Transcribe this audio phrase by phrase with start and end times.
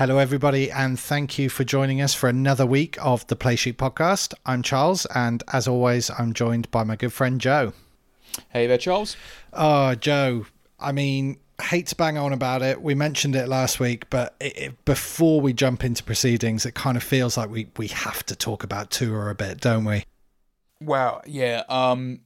[0.00, 4.32] Hello, everybody, and thank you for joining us for another week of the Playsheet podcast.
[4.46, 7.74] I'm Charles, and as always, I'm joined by my good friend Joe.
[8.48, 9.14] Hey there, Charles.
[9.52, 10.46] Oh, Joe,
[10.78, 12.80] I mean, hate to bang on about it.
[12.80, 16.96] We mentioned it last week, but it, it, before we jump into proceedings, it kind
[16.96, 20.04] of feels like we, we have to talk about Tua a bit, don't we?
[20.80, 22.20] Wow, yeah, um,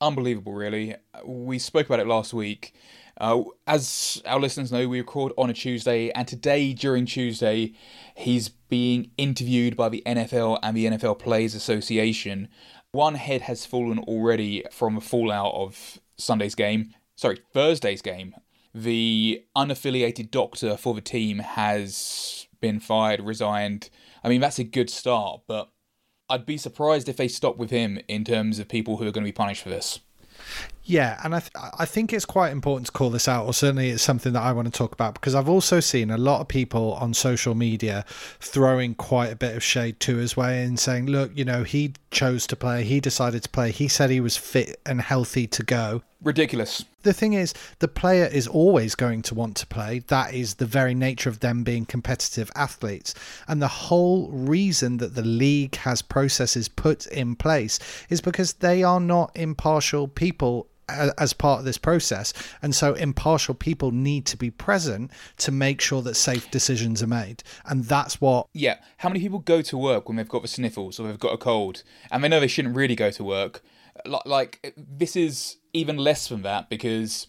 [0.00, 0.96] unbelievable, really.
[1.24, 2.74] We spoke about it last week.
[3.20, 7.74] Uh, as our listeners know, we record on a Tuesday, and today, during Tuesday,
[8.16, 12.48] he's being interviewed by the NFL and the NFL Players Association.
[12.92, 16.94] One head has fallen already from the fallout of Sunday's game.
[17.14, 18.34] Sorry, Thursday's game.
[18.74, 23.90] The unaffiliated doctor for the team has been fired, resigned.
[24.24, 25.68] I mean, that's a good start, but
[26.30, 29.24] I'd be surprised if they stop with him in terms of people who are going
[29.24, 30.00] to be punished for this.
[30.84, 33.90] Yeah, and I th- I think it's quite important to call this out, or certainly
[33.90, 36.48] it's something that I want to talk about because I've also seen a lot of
[36.48, 38.04] people on social media
[38.40, 41.92] throwing quite a bit of shade to his way and saying, "Look, you know, he
[42.10, 45.62] chose to play, he decided to play, he said he was fit and healthy to
[45.62, 46.84] go." Ridiculous.
[47.02, 50.00] The thing is, the player is always going to want to play.
[50.08, 53.14] That is the very nature of them being competitive athletes.
[53.48, 57.78] And the whole reason that the league has processes put in place
[58.10, 60.66] is because they are not impartial people
[61.18, 62.32] as part of this process.
[62.62, 67.06] And so impartial people need to be present to make sure that safe decisions are
[67.06, 67.42] made.
[67.66, 68.46] And that's what.
[68.52, 68.78] Yeah.
[68.98, 71.38] How many people go to work when they've got the sniffles or they've got a
[71.38, 73.62] cold and they know they shouldn't really go to work?
[74.24, 77.26] Like, this is even less than that because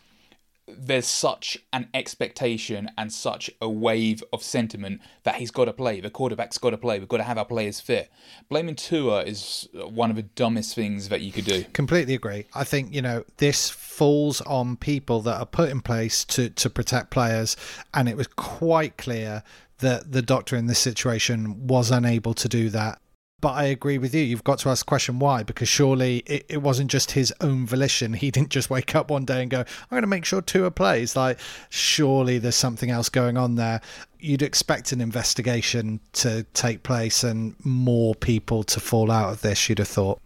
[0.67, 5.99] there's such an expectation and such a wave of sentiment that he's got to play.
[5.99, 6.99] The quarterback's got to play.
[6.99, 8.11] We've got to have our players fit.
[8.49, 11.63] Blaming Tua is one of the dumbest things that you could do.
[11.73, 12.45] Completely agree.
[12.53, 16.69] I think you know this falls on people that are put in place to to
[16.69, 17.57] protect players,
[17.93, 19.43] and it was quite clear
[19.79, 23.00] that the doctor in this situation was unable to do that
[23.41, 24.21] but I agree with you.
[24.23, 27.65] You've got to ask the question why, because surely it, it wasn't just his own
[27.65, 28.13] volition.
[28.21, 30.69] He didn't just wake up one day and go, I'm going to make sure Tua
[30.69, 31.15] plays.
[31.15, 33.81] Like, surely there's something else going on there.
[34.19, 39.67] You'd expect an investigation to take place and more people to fall out of this,
[39.67, 40.21] you'd have thought.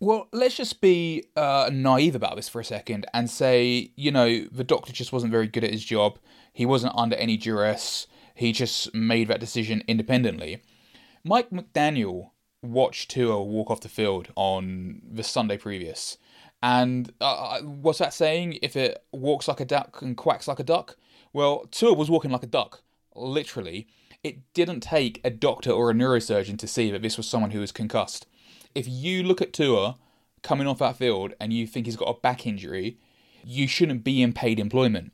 [0.00, 4.44] Well, let's just be uh, naive about this for a second and say, you know,
[4.50, 6.18] the doctor just wasn't very good at his job.
[6.52, 8.08] He wasn't under any duress.
[8.34, 10.62] He just made that decision independently.
[11.24, 12.30] Mike McDaniel
[12.62, 16.18] watch Tua walk off the field on the Sunday previous.
[16.62, 18.58] And uh, uh, what's that saying?
[18.62, 20.96] If it walks like a duck and quacks like a duck?
[21.32, 22.82] Well, Tua was walking like a duck,
[23.14, 23.86] literally.
[24.24, 27.60] It didn't take a doctor or a neurosurgeon to see that this was someone who
[27.60, 28.26] was concussed.
[28.74, 29.96] If you look at Tua
[30.42, 32.98] coming off that field and you think he's got a back injury,
[33.44, 35.12] you shouldn't be in paid employment,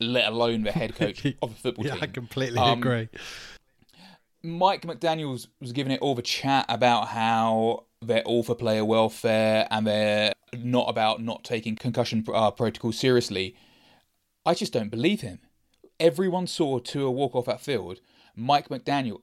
[0.00, 2.02] let alone the head coach of a football yeah, team.
[2.02, 3.08] I completely um, agree.
[4.42, 9.68] Mike McDaniels was giving it all the chat about how they're all for player welfare
[9.70, 13.54] and they're not about not taking concussion uh, protocol seriously.
[14.46, 15.40] I just don't believe him.
[15.98, 18.00] Everyone saw Tua walk off that field.
[18.34, 19.20] Mike McDaniel,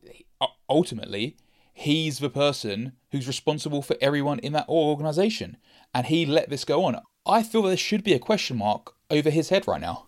[0.70, 1.38] ultimately,
[1.74, 5.58] he's the person who's responsible for everyone in that organization,
[5.96, 7.02] and he let this go on.
[7.26, 10.06] I feel there should be a question mark over his head right now.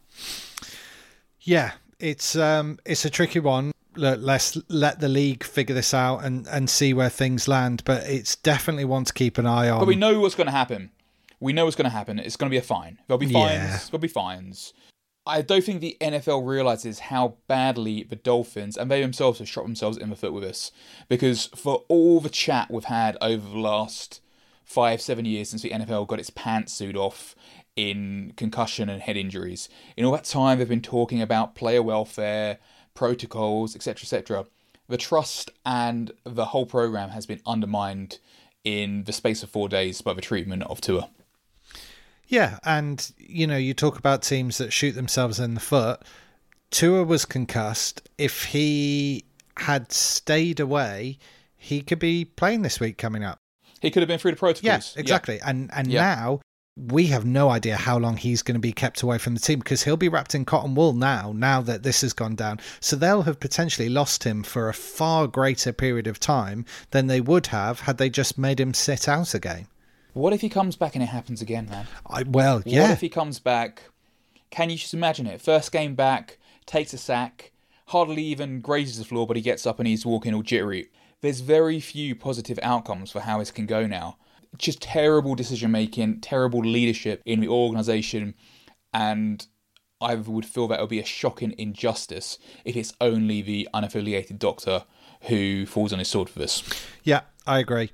[1.41, 6.23] Yeah, it's um, it's a tricky one look, let's let the league figure this out
[6.23, 7.83] and, and see where things land.
[7.85, 9.79] But it's definitely one to keep an eye on.
[9.79, 10.91] But we know what's going to happen.
[11.39, 12.19] We know what's going to happen.
[12.19, 12.99] It's going to be a fine.
[13.07, 13.53] There'll be fines.
[13.53, 13.79] Yeah.
[13.91, 14.73] There'll be fines.
[15.25, 19.63] I don't think the NFL realizes how badly the Dolphins and they themselves have shot
[19.63, 20.71] themselves in the foot with this.
[21.07, 24.21] Because for all the chat we've had over the last
[24.63, 27.35] five, seven years since the NFL got its pants pantsuit off
[27.75, 32.57] in concussion and head injuries, in all that time they've been talking about player welfare
[32.99, 34.45] protocols, etc., etc.,
[34.89, 38.19] the trust and the whole program has been undermined
[38.65, 41.09] in the space of four days by the treatment of Tua.
[42.27, 46.01] Yeah, and you know, you talk about teams that shoot themselves in the foot.
[46.71, 48.07] Tua was concussed.
[48.17, 49.23] If he
[49.55, 51.19] had stayed away,
[51.55, 53.39] he could be playing this week coming up.
[53.81, 54.63] He could have been through the protocols.
[54.65, 55.37] Yes, yeah, exactly.
[55.37, 55.49] Yeah.
[55.49, 56.01] And and yeah.
[56.01, 56.41] now
[56.87, 59.59] we have no idea how long he's going to be kept away from the team
[59.59, 62.59] because he'll be wrapped in cotton wool now, now that this has gone down.
[62.79, 67.21] So they'll have potentially lost him for a far greater period of time than they
[67.21, 69.67] would have had they just made him sit out again.
[70.13, 71.87] What if he comes back and it happens again, man?
[72.07, 72.83] I, well, yeah.
[72.83, 73.83] What if he comes back?
[74.49, 75.41] Can you just imagine it?
[75.41, 77.51] First game back, takes a sack,
[77.87, 80.89] hardly even grazes the floor, but he gets up and he's walking all jittery.
[81.21, 84.17] There's very few positive outcomes for how this can go now
[84.57, 88.35] just terrible decision making, terrible leadership in the organization,
[88.93, 89.45] and
[90.01, 94.39] I would feel that it would be a shocking injustice if it's only the unaffiliated
[94.39, 94.85] doctor
[95.23, 96.63] who falls on his sword for this.
[97.03, 97.91] Yeah, I agree.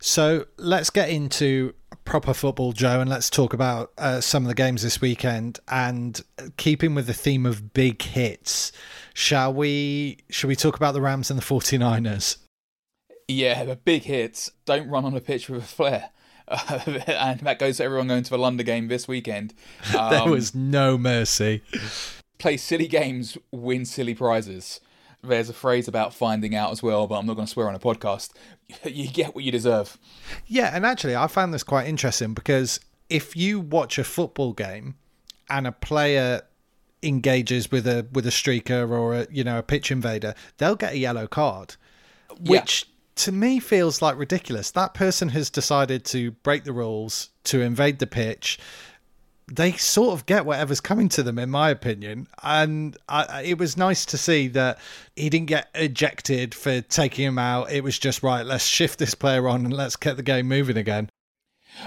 [0.00, 1.74] So let's get into
[2.04, 5.60] proper football, Joe, and let's talk about uh, some of the games this weekend.
[5.68, 6.20] And
[6.56, 8.72] keeping with the theme of big hits,
[9.14, 10.18] shall we?
[10.30, 12.38] Shall we talk about the Rams and the 49ers?
[13.28, 14.50] Yeah, the big hits.
[14.64, 16.10] Don't run on a pitch with a flare.
[16.46, 19.54] Uh, and that goes to everyone going to the London game this weekend.
[19.96, 21.62] Um, there was no mercy.
[22.38, 24.80] Play silly games, win silly prizes.
[25.22, 27.74] There's a phrase about finding out as well, but I'm not going to swear on
[27.74, 28.30] a podcast.
[28.84, 29.98] you get what you deserve.
[30.46, 34.96] Yeah, and actually, I found this quite interesting because if you watch a football game
[35.48, 36.42] and a player
[37.02, 40.94] engages with a with a streaker or a you know a pitch invader, they'll get
[40.94, 41.76] a yellow card,
[42.40, 42.86] which
[43.16, 44.70] to me feels like ridiculous.
[44.70, 48.58] That person has decided to break the rules, to invade the pitch.
[49.52, 52.28] They sort of get whatever's coming to them, in my opinion.
[52.42, 54.78] And I, it was nice to see that
[55.16, 57.70] he didn't get ejected for taking him out.
[57.70, 60.78] It was just, right, let's shift this player on and let's get the game moving
[60.78, 61.10] again.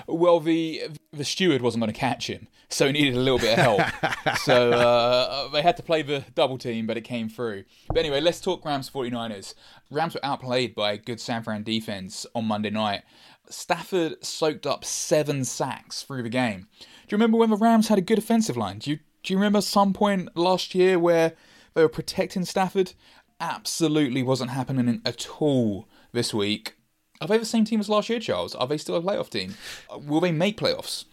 [0.08, 3.58] Well, the the steward wasn't going to catch him, so he needed a little bit
[3.58, 4.38] of help.
[4.40, 7.64] so uh, they had to play the double team, but it came through.
[7.88, 9.54] But anyway, let's talk Rams 49ers.
[9.90, 13.04] Rams were outplayed by a good San Fran defense on Monday night.
[13.50, 16.68] Stafford soaked up seven sacks through the game.
[16.80, 18.80] Do you remember when the Rams had a good offensive line?
[18.80, 21.34] Do you do you remember some point last year where
[21.74, 22.94] they were protecting Stafford?
[23.42, 26.77] Absolutely wasn't happening at all this week.
[27.22, 28.56] Are they the same team as last year, Charles?
[28.56, 29.56] Are they still a playoff team?
[29.96, 31.06] Will they make playoffs?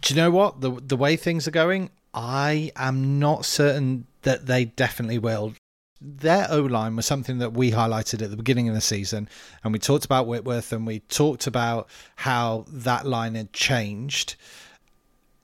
[0.00, 1.90] Do you know what the the way things are going?
[2.12, 5.54] I am not certain that they definitely will.
[6.00, 9.28] Their O line was something that we highlighted at the beginning of the season,
[9.62, 14.36] and we talked about Whitworth and we talked about how that line had changed.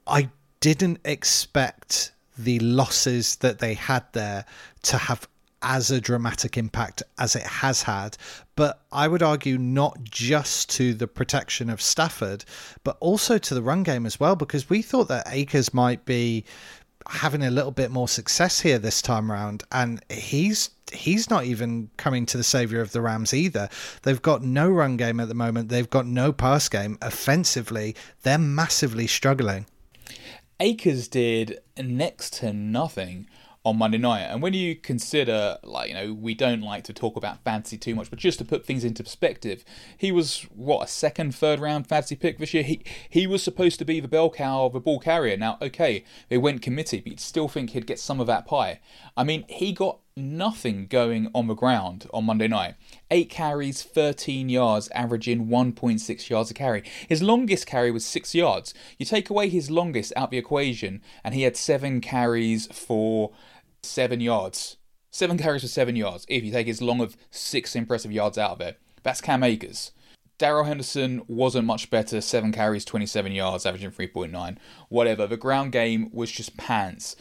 [0.06, 0.30] I
[0.60, 4.44] didn't expect the losses that they had there
[4.82, 5.28] to have
[5.62, 8.16] as a dramatic impact as it has had.
[8.56, 12.44] But I would argue not just to the protection of Stafford,
[12.84, 16.44] but also to the run game as well, because we thought that Akers might be
[17.08, 21.88] having a little bit more success here this time around and he's he's not even
[21.96, 23.68] coming to the savior of the Rams either.
[24.02, 25.68] They've got no run game at the moment.
[25.68, 26.98] They've got no pass game.
[27.00, 29.66] Offensively, they're massively struggling.
[30.58, 33.28] Akers did next to nothing
[33.62, 34.22] on Monday night.
[34.22, 37.94] And when you consider, like, you know, we don't like to talk about fantasy too
[37.94, 39.64] much, but just to put things into perspective,
[39.98, 42.62] he was, what, a second, third round fantasy pick this year?
[42.62, 45.36] He, he was supposed to be the bell cow of the ball carrier.
[45.36, 48.80] Now, okay, they went committee, but you'd still think he'd get some of that pie.
[49.16, 52.74] I mean, he got nothing going on the ground on Monday night.
[53.10, 56.82] Eight carries, 13 yards, averaging 1.6 yards a carry.
[57.08, 58.74] His longest carry was six yards.
[58.98, 63.32] You take away his longest out the equation, and he had seven carries for
[63.82, 64.76] seven yards.
[65.10, 66.24] Seven carries for seven yards.
[66.28, 69.92] If you take his long of six impressive yards out of it, that's Cam Akers.
[70.40, 72.22] Darrell Henderson wasn't much better.
[72.22, 74.56] Seven carries, 27 yards, averaging 3.9.
[74.88, 75.26] Whatever.
[75.26, 77.14] The ground game was just pants.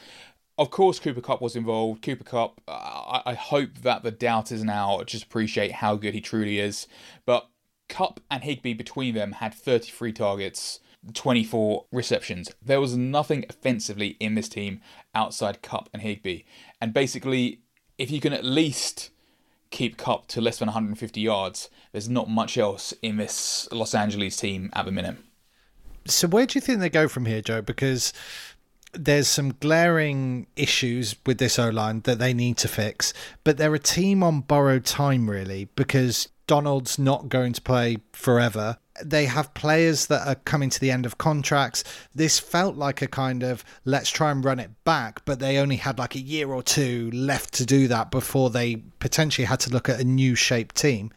[0.60, 2.02] Of course, Cooper Kupp was involved.
[2.02, 6.60] Cooper Kupp, I, I hope that the doubters now just appreciate how good he truly
[6.60, 6.86] is.
[7.26, 7.48] But
[7.88, 10.82] Kupp and Higbee between them had 33 targets,
[11.14, 12.52] 24 receptions.
[12.62, 14.82] There was nothing offensively in this team
[15.16, 16.44] outside Kupp and Higbee.
[16.82, 17.62] And basically,
[17.98, 19.12] if you can at least
[19.70, 24.36] keep Kupp to less than 150 yards, there's not much else in this Los Angeles
[24.36, 25.16] team at the minute.
[26.06, 27.62] So where do you think they go from here, Joe?
[27.62, 28.14] Because
[28.94, 33.76] there's some glaring issues with this O line that they need to fix, but they're
[33.76, 38.78] a team on borrowed time, really, because Donald's not going to play forever.
[39.04, 41.84] They have players that are coming to the end of contracts.
[42.14, 45.78] This felt like a kind of let's try and run it back, but they only
[45.78, 49.70] had like a year or two left to do that before they potentially had to
[49.70, 51.12] look at a new shaped team.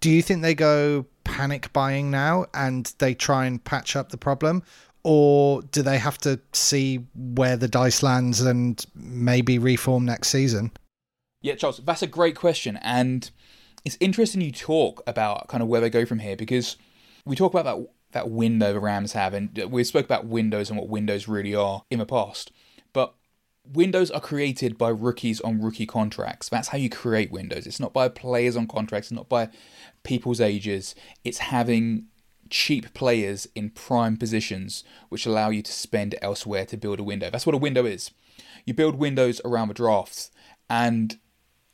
[0.00, 4.18] Do you think they go panic buying now and they try and patch up the
[4.18, 4.62] problem?
[5.04, 10.72] Or do they have to see where the dice lands and maybe reform next season?
[11.42, 12.78] Yeah, Charles, that's a great question.
[12.78, 13.30] And
[13.84, 16.76] it's interesting you talk about kind of where they go from here because
[17.26, 20.78] we talk about that that window the Rams have, and we spoke about windows and
[20.78, 22.52] what windows really are in the past.
[22.92, 23.12] But
[23.70, 26.48] windows are created by rookies on rookie contracts.
[26.48, 27.66] That's how you create windows.
[27.66, 29.48] It's not by players on contracts, it's not by
[30.04, 30.94] people's ages.
[31.24, 32.06] It's having
[32.54, 37.28] cheap players in prime positions which allow you to spend elsewhere to build a window.
[37.28, 38.12] That's what a window is.
[38.64, 40.30] You build windows around the drafts,
[40.70, 41.18] and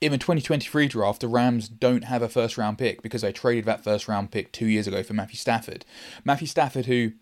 [0.00, 3.66] in the 2023 draft, the Rams don't have a first round pick because they traded
[3.66, 5.84] that first round pick two years ago for Matthew Stafford.
[6.24, 7.12] Matthew Stafford, who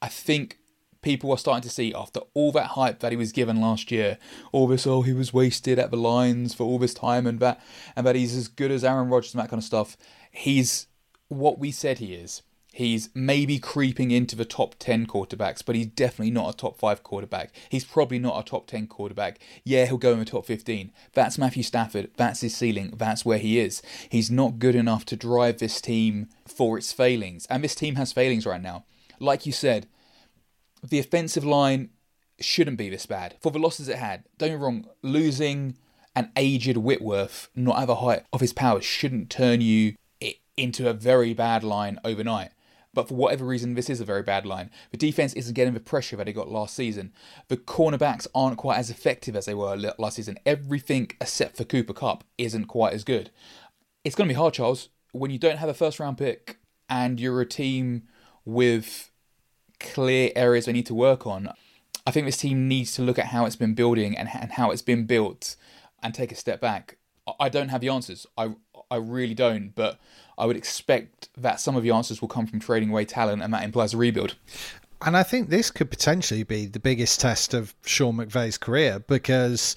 [0.00, 0.56] I think
[1.02, 4.16] people are starting to see after all that hype that he was given last year,
[4.50, 7.62] all this oh he was wasted at the Lions for all this time and that
[7.94, 9.98] and that he's as good as Aaron Rodgers and that kind of stuff.
[10.32, 10.86] He's
[11.28, 12.42] what we said he is.
[12.74, 17.04] He's maybe creeping into the top 10 quarterbacks, but he's definitely not a top 5
[17.04, 17.52] quarterback.
[17.68, 19.38] He's probably not a top 10 quarterback.
[19.62, 20.90] Yeah, he'll go in the top 15.
[21.12, 22.10] That's Matthew Stafford.
[22.16, 22.92] That's his ceiling.
[22.96, 23.80] That's where he is.
[24.08, 27.46] He's not good enough to drive this team for its failings.
[27.48, 28.84] And this team has failings right now.
[29.20, 29.86] Like you said,
[30.82, 31.90] the offensive line
[32.40, 33.36] shouldn't be this bad.
[33.40, 35.76] For the losses it had, don't get me wrong, losing
[36.16, 39.94] an aged Whitworth, not at the height of his powers, shouldn't turn you
[40.56, 42.50] into a very bad line overnight.
[42.92, 44.70] But for whatever reason, this is a very bad line.
[44.92, 47.12] The defense isn't getting the pressure that it got last season.
[47.48, 50.38] The cornerbacks aren't quite as effective as they were last season.
[50.46, 53.30] Everything except for Cooper Kupp isn't quite as good.
[54.04, 56.58] It's going to be hard, Charles, when you don't have a first round pick
[56.88, 58.04] and you're a team
[58.44, 59.10] with
[59.80, 61.50] clear areas they need to work on.
[62.06, 64.70] I think this team needs to look at how it's been building and, and how
[64.70, 65.56] it's been built
[66.02, 66.98] and take a step back.
[67.40, 68.26] I don't have the answers.
[68.36, 68.54] I
[68.90, 69.98] I really don't, but
[70.36, 73.52] I would expect that some of the answers will come from trading away talent, and
[73.54, 74.36] that implies a rebuild.
[75.04, 79.76] And I think this could potentially be the biggest test of Sean McVay's career because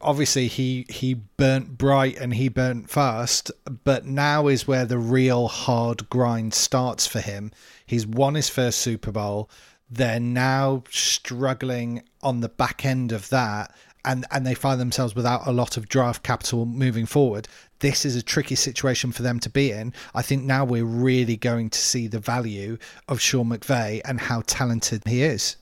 [0.00, 3.50] obviously he he burnt bright and he burnt fast,
[3.84, 7.50] but now is where the real hard grind starts for him.
[7.84, 9.50] He's won his first Super Bowl.
[9.90, 15.46] They're now struggling on the back end of that and and they find themselves without
[15.46, 17.48] a lot of draft capital moving forward
[17.80, 19.92] this is a tricky situation for them to be in.
[20.14, 24.42] I think now we're really going to see the value of Sean McVay and how
[24.46, 25.56] talented he is.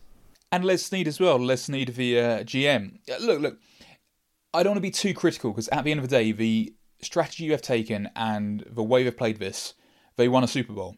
[0.53, 1.39] And Les Snead as well.
[1.39, 2.99] Les Snead, the uh, GM.
[3.21, 3.59] Look, look.
[4.55, 6.75] I don't want to be too critical because at the end of the day, the
[7.01, 9.75] strategy you have taken and the way they've played this,
[10.17, 10.97] they won a Super Bowl.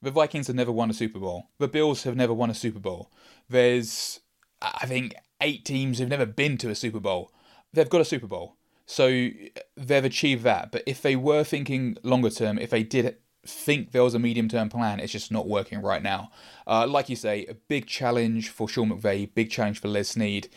[0.00, 1.50] The Vikings have never won a Super Bowl.
[1.58, 3.12] The Bills have never won a Super Bowl.
[3.48, 4.20] There's,
[4.62, 7.32] I think, eight teams who've never been to a Super Bowl.
[7.72, 8.57] They've got a Super Bowl.
[8.88, 9.28] So
[9.76, 10.72] they've achieved that.
[10.72, 14.48] But if they were thinking longer term, if they did think there was a medium
[14.48, 16.30] term plan, it's just not working right now.
[16.66, 20.48] Uh, like you say, a big challenge for Sean McVay, big challenge for Les Snead.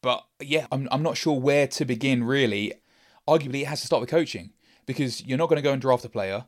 [0.00, 2.72] But yeah, I'm, I'm not sure where to begin really.
[3.28, 4.50] Arguably, it has to start with coaching
[4.86, 6.44] because you're not going to go and draft a player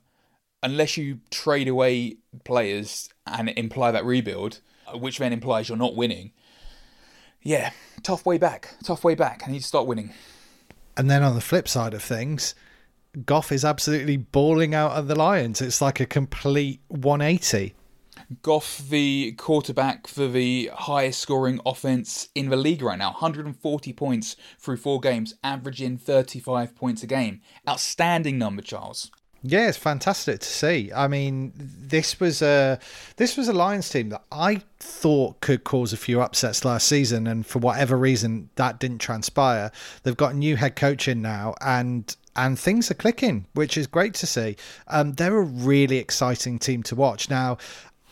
[0.62, 4.60] unless you trade away players and imply that rebuild,
[4.94, 6.30] which then implies you're not winning.
[7.42, 7.72] Yeah,
[8.04, 8.76] tough way back.
[8.84, 9.42] Tough way back.
[9.44, 10.12] I need to start winning.
[10.96, 12.54] And then on the flip side of things,
[13.26, 15.60] Goff is absolutely balling out of the Lions.
[15.60, 17.74] It's like a complete 180.
[18.42, 24.36] Goff, the quarterback for the highest scoring offense in the league right now, 140 points
[24.58, 27.40] through four games, averaging 35 points a game.
[27.68, 29.10] Outstanding number, Charles.
[29.46, 30.90] Yeah, it's fantastic to see.
[30.94, 32.78] I mean, this was a
[33.16, 37.26] this was a Lions team that I thought could cause a few upsets last season,
[37.26, 39.70] and for whatever reason, that didn't transpire.
[40.02, 43.86] They've got a new head coach in now, and and things are clicking, which is
[43.86, 44.56] great to see.
[44.88, 47.28] Um, they're a really exciting team to watch.
[47.28, 47.58] Now,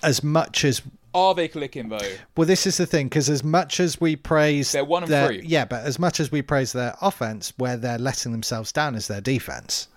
[0.02, 0.82] as much as
[1.14, 2.12] are they clicking though?
[2.36, 5.28] Well, this is the thing because as much as we praise, they're one and their,
[5.28, 5.42] three.
[5.46, 9.08] Yeah, but as much as we praise their offense, where they're letting themselves down is
[9.08, 9.88] their defense.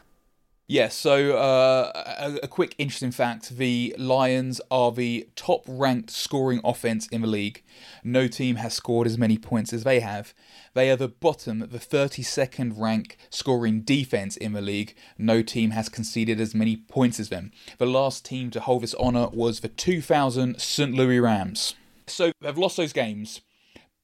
[0.67, 6.09] Yes, yeah, so uh, a, a, quick interesting fact the Lions are the top ranked
[6.09, 7.61] scoring offense in the league.
[8.03, 10.33] No team has scored as many points as they have.
[10.73, 14.95] They are the bottom, the 32nd rank scoring defense in the league.
[15.19, 17.51] No team has conceded as many points as them.
[17.77, 20.95] The last team to hold this honour was the 2000 St.
[20.95, 21.75] Louis Rams.
[22.07, 23.41] So they've lost those games,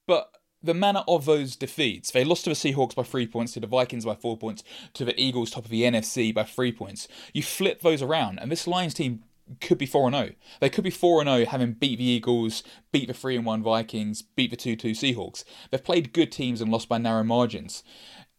[0.06, 0.30] but
[0.62, 2.10] the manner of those defeats.
[2.10, 4.62] They lost to the Seahawks by three points, to the Vikings by four points,
[4.94, 7.08] to the Eagles, top of the NFC, by three points.
[7.32, 9.24] You flip those around, and this Lions team
[9.60, 10.30] could be 4 0.
[10.60, 14.50] They could be 4 0 having beat the Eagles, beat the 3 1 Vikings, beat
[14.50, 15.44] the 2 2 Seahawks.
[15.70, 17.82] They've played good teams and lost by narrow margins.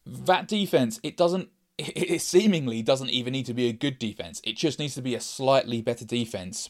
[0.06, 1.50] That defense, it doesn't.
[1.80, 4.40] It seemingly doesn't even need to be a good defense.
[4.44, 6.70] It just needs to be a slightly better defense.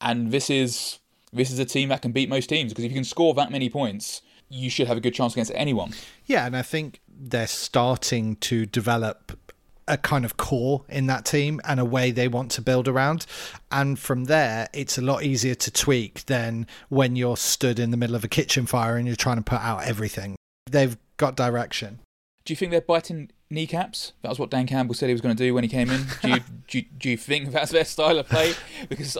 [0.00, 1.00] And this is
[1.32, 3.50] this is a team that can beat most teams because if you can score that
[3.50, 4.22] many points,
[4.54, 5.92] you should have a good chance against anyone.
[6.26, 9.38] Yeah, and I think they're starting to develop
[9.86, 13.26] a kind of core in that team and a way they want to build around.
[13.70, 17.96] And from there, it's a lot easier to tweak than when you're stood in the
[17.96, 20.36] middle of a kitchen fire and you're trying to put out everything.
[20.70, 21.98] They've got direction.
[22.44, 24.12] Do you think they're biting kneecaps?
[24.22, 26.04] That was what Dan Campbell said he was going to do when he came in.
[26.20, 28.54] Do you, do, do you think that's their style of play?
[28.88, 29.16] Because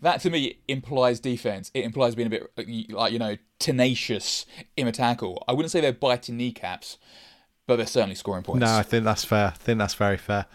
[0.00, 1.72] that to me implies defense.
[1.74, 2.52] It implies being a bit
[2.90, 5.42] like you know tenacious in a tackle.
[5.48, 6.98] I wouldn't say they're biting kneecaps,
[7.66, 8.60] but they're certainly scoring points.
[8.60, 9.48] No, I think that's fair.
[9.48, 10.46] I think that's very fair.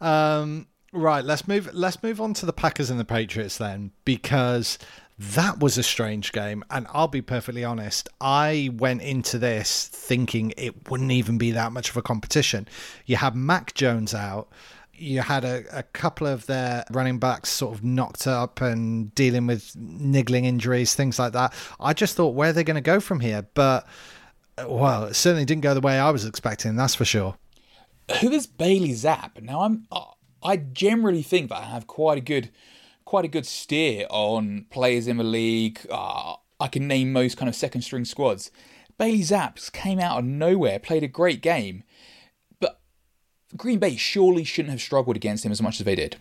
[0.00, 1.72] Um, right, let's move.
[1.72, 4.76] Let's move on to the Packers and the Patriots then, because
[5.18, 6.64] That was a strange game.
[6.70, 11.72] And I'll be perfectly honest, I went into this thinking it wouldn't even be that
[11.72, 12.66] much of a competition.
[13.06, 14.48] You had Mac Jones out.
[14.94, 19.46] You had a, a couple of their running backs sort of knocked up and dealing
[19.46, 21.52] with niggling injuries, things like that.
[21.80, 23.46] I just thought, where are they going to go from here?
[23.54, 23.86] But,
[24.66, 27.36] well, it certainly didn't go the way I was expecting, that's for sure.
[28.20, 29.42] Who is Bailey Zappe?
[29.42, 29.86] Now, I'm.
[30.42, 32.50] I generally think that I have quite a good
[33.12, 35.78] quite a good steer on players in the league.
[35.90, 38.50] Uh, I can name most kind of second string squads.
[38.96, 41.82] Bailey Zapps came out of nowhere, played a great game,
[42.58, 42.80] but
[43.54, 46.16] Green Bay surely shouldn't have struggled against him as much as they did.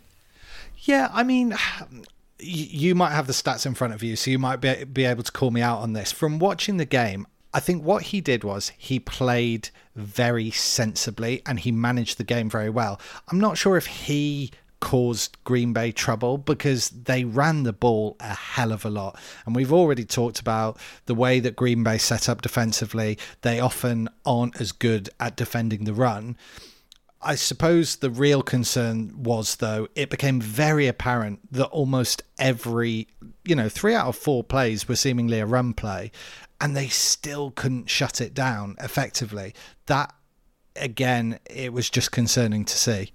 [0.80, 1.56] Yeah, I mean,
[2.40, 5.24] you might have the stats in front of you, so you might be, be able
[5.24, 6.12] to call me out on this.
[6.12, 11.62] From watching the game, I think what he did was he played very sensibly and
[11.62, 13.00] he managed the game very well.
[13.30, 18.34] I'm not sure if he caused Green Bay trouble because they ran the ball a
[18.34, 19.18] hell of a lot.
[19.46, 23.18] And we've already talked about the way that Green Bay set up defensively.
[23.42, 26.36] They often aren't as good at defending the run.
[27.22, 33.08] I suppose the real concern was, though, it became very apparent that almost every,
[33.46, 36.12] you know, three out of four plays were seemingly a run play,
[36.60, 39.54] and they still couldn't shut it down effectively.
[39.86, 40.14] That,
[40.76, 43.14] again, it was just concerning to see.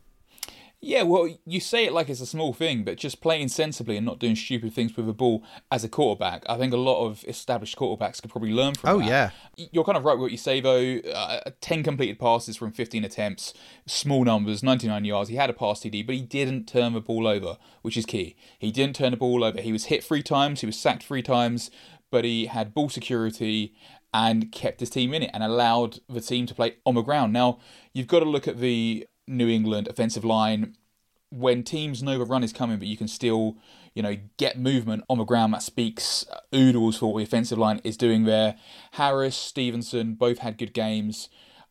[0.83, 4.05] Yeah, well, you say it like it's a small thing, but just playing sensibly and
[4.05, 7.25] not doing stupid things with the ball as a quarterback, I think a lot of
[7.27, 8.91] established quarterbacks could probably learn from.
[8.91, 9.09] Oh that.
[9.09, 9.31] yeah,
[9.73, 10.99] you're kind of right with what you say though.
[11.11, 13.55] Uh, Ten completed passes from 15 attempts,
[13.87, 15.31] small numbers, 99 yards.
[15.31, 18.37] He had a pass TD, but he didn't turn the ball over, which is key.
[18.59, 19.61] He didn't turn the ball over.
[19.61, 20.61] He was hit three times.
[20.61, 21.71] He was sacked three times,
[22.11, 23.75] but he had ball security
[24.13, 27.33] and kept his team in it and allowed the team to play on the ground.
[27.33, 27.59] Now
[27.93, 30.77] you've got to look at the New England offensive line
[31.31, 33.57] when teams know the run is coming, but you can still,
[33.95, 35.53] you know, get movement on the ground.
[35.53, 38.57] That speaks uh, oodles for what the offensive line is doing there.
[38.93, 41.29] Harris, Stevenson, both had good games.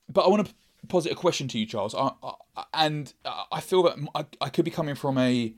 [0.10, 0.54] But I want to
[0.88, 1.96] posit a question to you, Charles.
[1.96, 5.54] I, I, and uh, I feel that I, I could be coming from a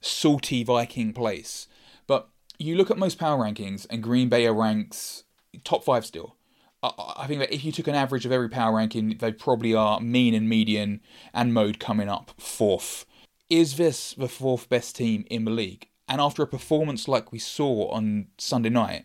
[0.00, 1.68] salty Viking place.
[2.06, 5.24] But you look at most power rankings, and Green Bay ranks
[5.64, 6.36] top five still.
[6.82, 10.00] I think that if you took an average of every power ranking, they probably are
[10.00, 11.00] mean and median
[11.32, 13.06] and mode coming up fourth.
[13.48, 15.88] Is this the fourth best team in the league?
[16.08, 19.04] And after a performance like we saw on Sunday night,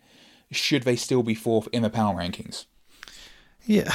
[0.52, 2.66] should they still be fourth in the power rankings?
[3.66, 3.92] Yeah,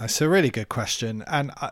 [0.00, 1.70] that's a really good question, and I,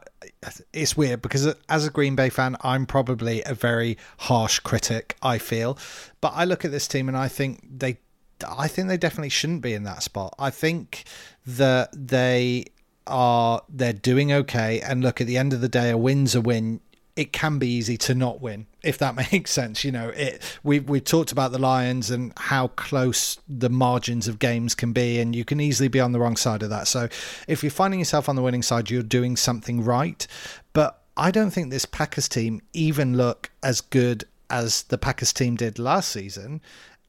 [0.73, 5.17] it's weird because as a Green Bay fan, I'm probably a very harsh critic.
[5.21, 5.77] I feel,
[6.23, 7.99] but I look at this team and I think they
[8.47, 10.35] I think they definitely shouldn't be in that spot.
[10.39, 11.05] I think
[11.47, 12.67] that they
[13.07, 14.81] are they're doing okay.
[14.81, 16.81] And look at the end of the day a win's a win.
[17.15, 20.09] It can be easy to not win if that makes sense you know.
[20.11, 24.93] It we we talked about the lions and how close the margins of games can
[24.93, 26.89] be and you can easily be on the wrong side of that.
[26.89, 27.09] So
[27.49, 30.27] if you're finding yourself on the winning side you're doing something right.
[30.73, 35.57] But i don't think this packers team even look as good as the packers team
[35.57, 36.61] did last season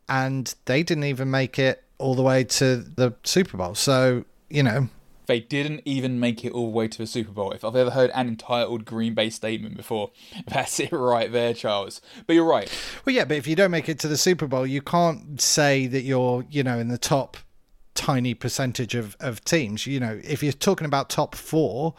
[0.10, 3.76] and they didn't even make it all the way to the Super Bowl.
[3.76, 4.89] So, you know.
[5.26, 7.52] They didn't even make it all the way to the Super Bowl.
[7.52, 10.12] If I've ever heard an entitled Green Bay statement before,
[10.48, 12.02] that's it right there, Charles.
[12.26, 12.72] But you're right.
[13.06, 15.88] Well, yeah, but if you don't make it to the Super Bowl, you can't say
[15.88, 17.38] that you're, you know, in the top
[17.93, 19.86] tiny percentage of, of teams.
[19.86, 21.96] You know, if you're talking about top four,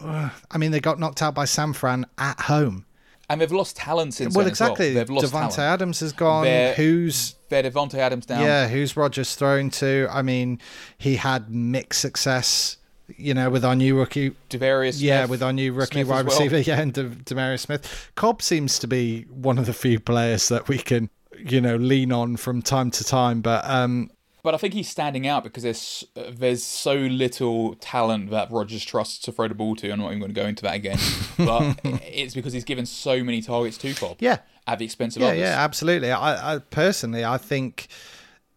[0.00, 2.84] uh, I mean, they got knocked out by San Fran at home
[3.28, 4.34] and they've lost talent since.
[4.34, 4.94] Well, exactly.
[4.94, 4.94] Well.
[4.94, 5.58] They've lost Davante talent.
[5.58, 6.44] Adams has gone.
[6.44, 8.42] They're, who's they're Davante Adams down?
[8.42, 10.08] Yeah, who's Rodgers thrown to?
[10.10, 10.60] I mean,
[10.96, 12.76] he had mixed success.
[13.16, 15.00] You know, with our new rookie, Devarius.
[15.00, 16.38] Yeah, with our new rookie Smith wide well.
[16.38, 18.10] receiver, yeah, and De- Demarius Smith.
[18.16, 22.12] Cobb seems to be one of the few players that we can, you know, lean
[22.12, 23.40] on from time to time.
[23.40, 24.10] But um,
[24.42, 28.84] but I think he's standing out because there's uh, there's so little talent that Rodgers
[28.84, 29.90] trusts to throw the ball to.
[29.90, 30.98] I'm not even going to go into that again,
[31.38, 34.16] but it's because he's given so many targets to Cobb.
[34.20, 35.40] Yeah, at the expense of yeah, others.
[35.40, 36.12] Yeah, absolutely.
[36.12, 37.88] I, I personally, I think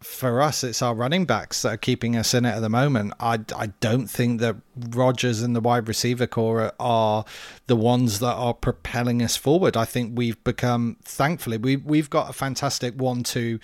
[0.01, 3.13] for us, it's our running backs that are keeping us in it at the moment.
[3.19, 4.55] I, I don't think that
[4.89, 7.23] Rodgers and the wide receiver core are
[7.67, 9.77] the ones that are propelling us forward.
[9.77, 13.59] I think we've become, thankfully, we we've got a fantastic one-two,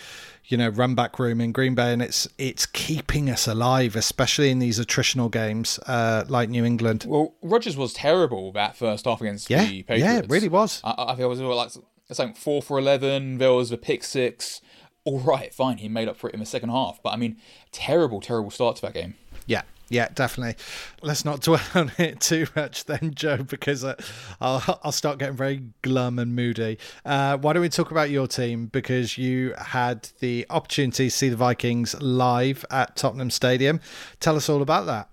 [0.46, 4.50] you know, run back room in Green Bay, and it's it's keeping us alive, especially
[4.50, 7.06] in these attritional games uh, like New England.
[7.08, 10.14] Well, Rodgers was terrible that first half against yeah, the Patriots.
[10.14, 10.82] Yeah, it really was.
[10.84, 11.72] I, I think it was like
[12.10, 13.40] it's like four for eleven.
[13.40, 14.62] There was the pick six
[15.08, 17.00] all right, fine, he made up for it in the second half.
[17.02, 17.38] But I mean,
[17.72, 19.16] terrible, terrible start to that game.
[19.46, 20.62] Yeah, Yeah, definitely.
[21.02, 23.96] Let's not dwell on it too much then, Joe, because uh,
[24.42, 26.78] I'll, I'll start getting very glum and moody.
[27.06, 28.66] Uh, why don't we talk about your team?
[28.66, 33.80] Because you had the opportunity to see the Vikings live at Tottenham Stadium.
[34.20, 35.10] Tell us all about that.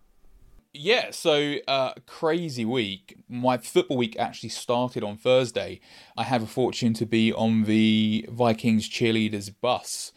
[0.77, 3.17] Yeah, so uh, crazy week.
[3.29, 5.81] My football week actually started on Thursday.
[6.17, 10.13] I had a fortune to be on the Vikings cheerleaders bus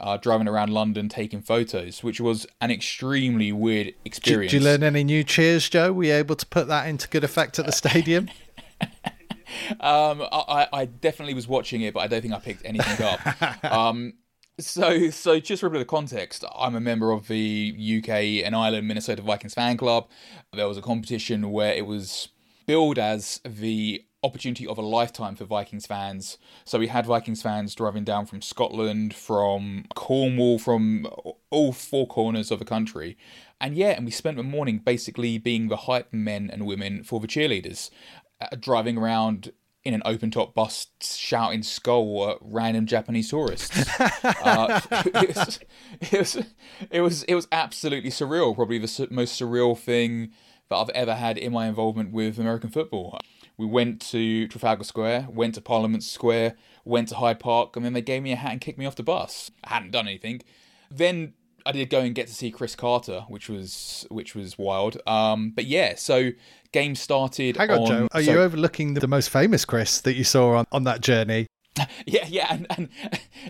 [0.00, 4.50] uh, driving around London taking photos, which was an extremely weird experience.
[4.50, 5.92] Did, did you learn any new cheers, Joe?
[5.92, 8.28] Were you able to put that into good effect at the stadium?
[9.80, 13.64] um, I, I, definitely was watching it, but I don't think I picked anything up.
[13.72, 14.14] um,
[14.60, 18.54] so, so just for a bit of context, I'm a member of the UK and
[18.54, 20.08] Ireland Minnesota Vikings fan club.
[20.52, 22.28] There was a competition where it was
[22.66, 26.38] billed as the opportunity of a lifetime for Vikings fans.
[26.64, 31.06] So we had Vikings fans driving down from Scotland, from Cornwall, from
[31.50, 33.16] all four corners of the country.
[33.60, 37.20] And yeah, and we spent the morning basically being the hype men and women for
[37.20, 37.90] the cheerleaders,
[38.40, 39.52] uh, driving around
[39.84, 43.98] in an open top bus shouting skol at random Japanese tourists.
[43.98, 45.60] uh, it, was,
[46.00, 46.36] it, was,
[46.90, 48.54] it was it was absolutely surreal.
[48.54, 50.32] Probably the most surreal thing
[50.68, 53.18] that I've ever had in my involvement with American football.
[53.56, 57.92] We went to Trafalgar Square, went to Parliament Square, went to Hyde Park, and then
[57.92, 59.50] they gave me a hat and kicked me off the bus.
[59.64, 60.40] I hadn't done anything.
[60.90, 61.34] Then
[61.66, 64.98] I did go and get to see Cris Carter, which was which was wild.
[65.06, 66.30] Um, but yeah, so
[66.72, 67.56] game started.
[67.56, 68.08] Hang on, on Joe.
[68.12, 71.46] Are so, you overlooking the most famous Chris that you saw on, on that journey?
[72.06, 72.88] Yeah, yeah, and, and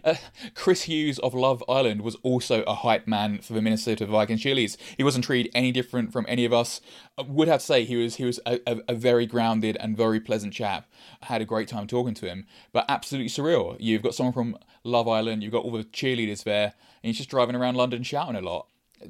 [0.04, 0.14] uh,
[0.54, 4.76] Chris Hughes of Love Island was also a hype man for the Minnesota Vikings cheerleaders.
[4.96, 6.80] He wasn't treated any different from any of us.
[7.16, 9.96] I would have to say he was he was a, a, a, very grounded and
[9.96, 10.90] very pleasant chap.
[11.22, 13.76] I had a great time talking to him, but absolutely surreal.
[13.78, 17.30] You've got someone from Love Island, you've got all the cheerleaders there, and he's just
[17.30, 18.66] driving around London shouting a lot.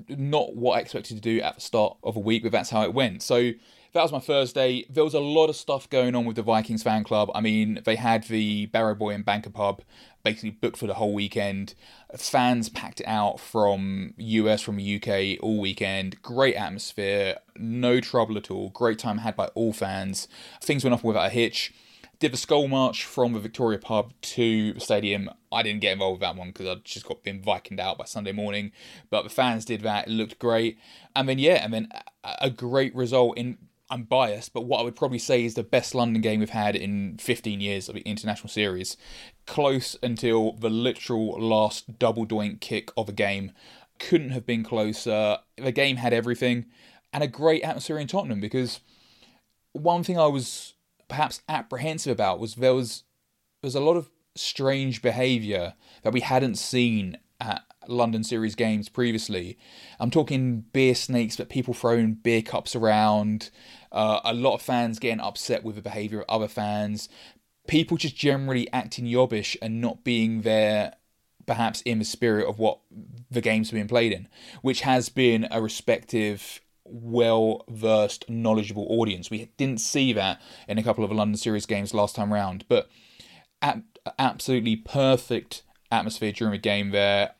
[0.08, 2.82] Not what I expected to do at the start of a week, but that's how
[2.82, 3.22] it went.
[3.22, 3.52] So
[3.92, 4.84] that was my Thursday.
[4.88, 7.30] There was a lot of stuff going on with the Vikings fan club.
[7.34, 9.82] I mean, they had the Barrow Boy and Banker pub
[10.22, 11.74] basically booked for the whole weekend.
[12.16, 16.22] Fans packed it out from US, from UK all weekend.
[16.22, 18.68] Great atmosphere, no trouble at all.
[18.70, 20.28] Great time had by all fans.
[20.60, 21.72] Things went off without a hitch.
[22.20, 25.30] Did the Skol March from the Victoria pub to the stadium.
[25.50, 28.04] I didn't get involved with that one because I just got been Vikinged out by
[28.04, 28.72] Sunday morning.
[29.08, 30.06] But the fans did that.
[30.06, 30.78] It looked great.
[31.16, 31.88] And then, yeah, and then
[32.22, 33.56] a great result in
[33.90, 36.76] I'm biased, but what I would probably say is the best London game we've had
[36.76, 38.96] in 15 years of the international series.
[39.46, 43.52] Close until the literal last double doink kick of a game.
[43.98, 45.38] Couldn't have been closer.
[45.56, 46.66] The game had everything
[47.12, 48.80] and a great atmosphere in Tottenham because
[49.72, 50.74] one thing I was
[51.08, 53.04] perhaps apprehensive about was there was
[53.62, 59.58] there's a lot of strange behaviour that we hadn't seen at London Series games previously.
[59.98, 63.50] I'm talking beer snakes, but people throwing beer cups around,
[63.92, 67.08] uh, a lot of fans getting upset with the behaviour of other fans,
[67.66, 70.94] people just generally acting yobbish and not being there
[71.46, 72.78] perhaps in the spirit of what
[73.30, 74.28] the games been played in,
[74.62, 79.30] which has been a respective well versed, knowledgeable audience.
[79.30, 82.88] We didn't see that in a couple of London Series games last time round, but
[84.18, 87.34] absolutely perfect atmosphere during the game there.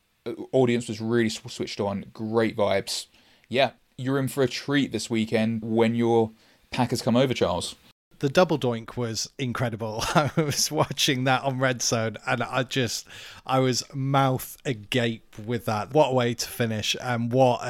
[0.51, 3.07] Audience was really switched on, great vibes.
[3.49, 6.31] Yeah, you're in for a treat this weekend when your
[6.71, 7.75] Packers come over, Charles.
[8.19, 10.03] The double doink was incredible.
[10.15, 13.07] I was watching that on Red Zone and I just,
[13.45, 15.93] I was mouth agape with that.
[15.93, 17.61] What a way to finish and what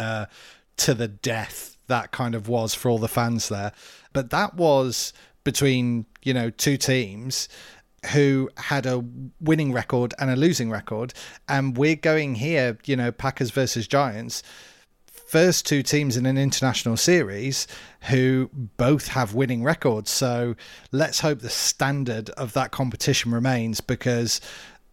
[0.77, 3.71] to the death that kind of was for all the fans there.
[4.13, 5.13] But that was
[5.43, 7.47] between, you know, two teams
[8.13, 9.03] who had a
[9.39, 11.13] winning record and a losing record.
[11.47, 14.41] And we're going here, you know, Packers versus Giants
[15.31, 17.65] first two teams in an international series
[18.09, 20.11] who both have winning records.
[20.11, 20.57] So
[20.91, 24.41] let's hope the standard of that competition remains because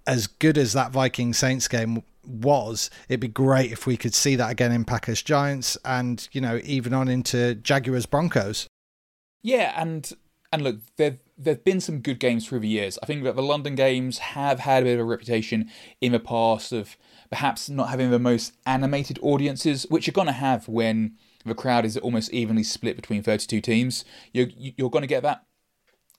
[0.07, 4.37] as good as that Viking Saints game was, it'd be great if we could see
[4.37, 8.69] that again in Packers Giants and, you know, even on into Jaguars Broncos.
[9.43, 10.09] Yeah, and
[10.53, 12.99] and look, there there've been some good games through the years.
[13.03, 15.71] I think that the London games have had a bit of a reputation
[16.01, 16.97] in the past of
[17.31, 21.85] perhaps not having the most animated audiences, which you're going to have when the crowd
[21.85, 24.05] is almost evenly split between 32 teams.
[24.33, 25.45] You're, you're going to get that.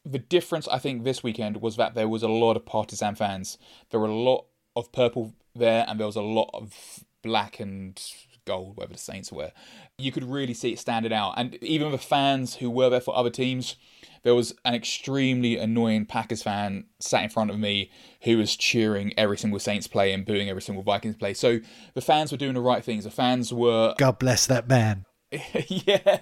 [0.05, 3.57] The difference, I think, this weekend was that there was a lot of partisan fans.
[3.91, 8.01] There were a lot of purple there, and there was a lot of black and
[8.45, 9.51] gold, whatever the Saints were.
[9.97, 11.33] You could really see it standing out.
[11.37, 13.75] And even the fans who were there for other teams,
[14.23, 17.91] there was an extremely annoying Packers fan sat in front of me
[18.23, 21.33] who was cheering every single Saints play and booing every single Vikings play.
[21.33, 21.59] So
[21.93, 23.03] the fans were doing the right things.
[23.03, 23.95] The fans were.
[23.97, 25.05] God bless that man.
[25.67, 26.19] yeah,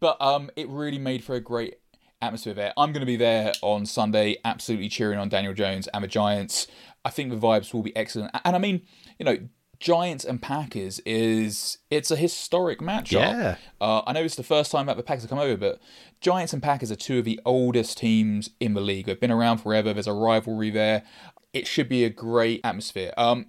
[0.00, 1.76] but um, it really made for a great
[2.20, 2.72] atmosphere there.
[2.76, 6.66] I'm going to be there on Sunday, absolutely cheering on Daniel Jones and the Giants.
[7.04, 8.32] I think the vibes will be excellent.
[8.44, 8.82] And I mean,
[9.18, 9.38] you know,
[9.80, 13.12] Giants and Packers is it's a historic matchup.
[13.12, 13.56] Yeah.
[13.80, 15.80] Uh, I know it's the first time that the Packers have come over, but
[16.20, 19.06] Giants and Packers are two of the oldest teams in the league.
[19.06, 19.92] They've been around forever.
[19.92, 21.04] There's a rivalry there.
[21.52, 23.12] It should be a great atmosphere.
[23.16, 23.46] Um,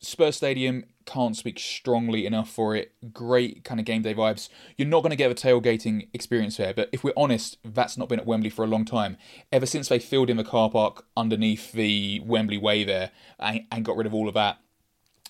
[0.00, 2.92] Spurs Stadium can't speak strongly enough for it.
[3.12, 4.48] Great kind of game day vibes.
[4.78, 8.08] You're not going to get a tailgating experience there, but if we're honest, that's not
[8.08, 9.18] been at Wembley for a long time.
[9.52, 13.84] Ever since they filled in the car park underneath the Wembley Way there and, and
[13.84, 14.58] got rid of all of that,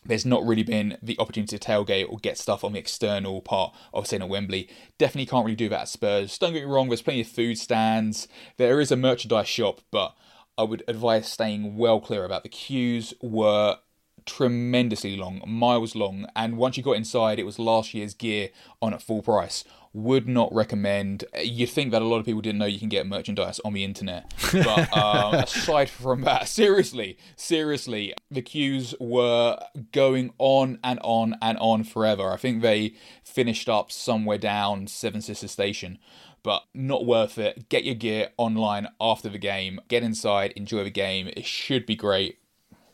[0.04, 3.74] there's not really been the opportunity to tailgate or get stuff on the external part
[3.92, 4.68] of at Wembley.
[4.98, 6.38] Definitely can't really do that at Spurs.
[6.38, 8.26] Don't get me wrong, there's plenty of food stands.
[8.56, 10.14] There is a merchandise shop, but
[10.56, 13.78] I would advise staying well clear about the queues were
[14.26, 18.94] tremendously long, miles long, and once you got inside, it was last year's gear on
[18.94, 19.64] at full price.
[19.92, 21.24] Would not recommend.
[21.42, 23.82] You'd think that a lot of people didn't know you can get merchandise on the
[23.82, 29.58] internet, but um, aside from that, seriously, seriously, the queues were
[29.90, 32.30] going on and on and on forever.
[32.30, 35.98] I think they finished up somewhere down Seven Sisters Station
[36.42, 37.68] but not worth it.
[37.68, 41.28] Get your gear online after the game, get inside, enjoy the game.
[41.36, 42.38] It should be great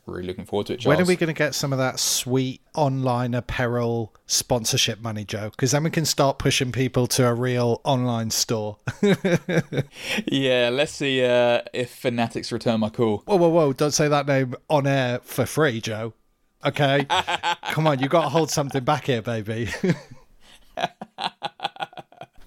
[0.07, 0.79] really looking forward to it.
[0.79, 0.97] Charles.
[0.97, 5.49] When are we going to get some of that sweet online apparel sponsorship money, Joe?
[5.49, 8.77] Because then we can start pushing people to a real online store.
[10.25, 13.23] yeah, let's see uh, if Fanatics return my call.
[13.25, 13.73] Whoa, whoa, whoa!
[13.73, 16.13] Don't say that name on air for free, Joe.
[16.65, 17.05] Okay,
[17.71, 19.69] come on, you got to hold something back here, baby.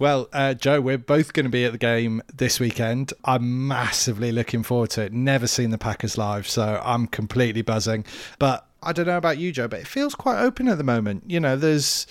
[0.00, 3.12] Well, uh, Joe, we're both going to be at the game this weekend.
[3.22, 5.12] I'm massively looking forward to it.
[5.12, 8.06] Never seen the Packers live, so I'm completely buzzing.
[8.38, 11.24] But I don't know about you, Joe, but it feels quite open at the moment.
[11.26, 12.06] You know, there's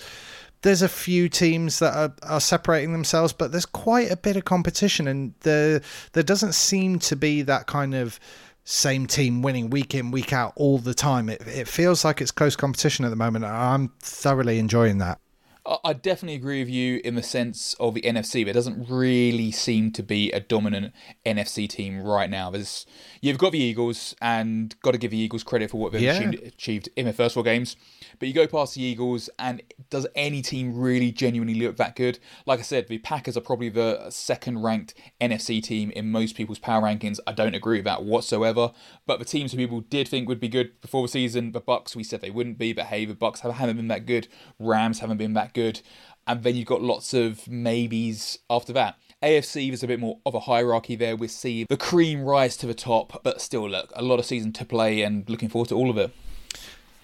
[0.62, 4.44] there's a few teams that are, are separating themselves, but there's quite a bit of
[4.44, 8.20] competition, and there there doesn't seem to be that kind of
[8.62, 11.28] same team winning week in week out all the time.
[11.28, 13.46] It it feels like it's close competition at the moment.
[13.46, 15.18] I'm thoroughly enjoying that.
[15.66, 18.44] I definitely agree with you in the sense of the NFC.
[18.44, 20.94] There doesn't really seem to be a dominant
[21.26, 22.50] NFC team right now.
[22.50, 22.86] There's
[23.20, 26.30] you've got the Eagles, and got to give the Eagles credit for what they've yeah.
[26.46, 27.76] achieved in their first four games.
[28.18, 32.18] But you go past the Eagles, and does any team really genuinely look that good?
[32.46, 36.58] Like I said, the Packers are probably the second ranked NFC team in most people's
[36.58, 37.18] power rankings.
[37.26, 38.72] I don't agree with that whatsoever.
[39.06, 41.94] But the teams who people did think would be good before the season, the Bucs,
[41.94, 42.72] we said they wouldn't be.
[42.72, 44.28] But hey, the Bucs haven't been that good.
[44.58, 45.80] Rams haven't been that good.
[46.26, 48.96] And then you've got lots of maybes after that.
[49.22, 51.16] AFC, there's a bit more of a hierarchy there.
[51.16, 54.52] We see the cream rise to the top, but still, look, a lot of season
[54.54, 56.10] to play and looking forward to all of it.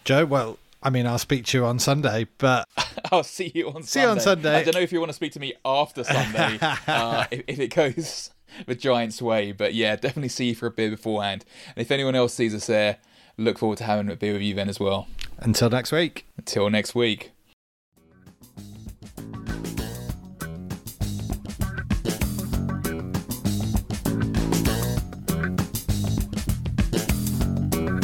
[0.05, 2.69] Joe, well, I mean, I'll speak to you on Sunday, but
[3.13, 3.83] I'll see you on.
[3.83, 4.07] See Sunday.
[4.07, 4.57] you on Sunday.
[4.57, 7.59] I don't know if you want to speak to me after Sunday, uh, if, if,
[7.59, 8.31] it goes
[8.67, 11.45] the Giants' way, but yeah, definitely see you for a beer beforehand.
[11.75, 12.99] And if anyone else sees us there,
[13.37, 15.09] look forward to having a beer with you then as well.
[15.39, 16.27] Until next week.
[16.39, 17.33] Until next week.